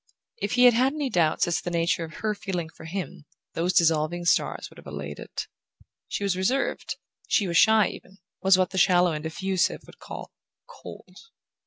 If 0.37 0.53
he 0.53 0.63
had 0.65 0.73
had 0.73 0.93
any 0.93 1.11
doubt 1.11 1.45
as 1.45 1.57
to 1.59 1.63
the 1.63 1.69
nature 1.69 2.03
of 2.03 2.15
her 2.15 2.33
feeling 2.33 2.69
for 2.69 2.85
him 2.85 3.25
those 3.53 3.71
dissolving 3.71 4.25
stars 4.25 4.67
would 4.71 4.77
have 4.79 4.87
allayed 4.87 5.19
it. 5.19 5.45
She 6.07 6.23
was 6.23 6.35
reserved, 6.35 6.97
she 7.27 7.47
was 7.47 7.57
shy 7.57 7.89
even, 7.89 8.17
was 8.41 8.57
what 8.57 8.71
the 8.71 8.79
shallow 8.79 9.11
and 9.11 9.27
effusive 9.27 9.81
would 9.85 9.99
call 9.99 10.31
"cold". 10.65 11.17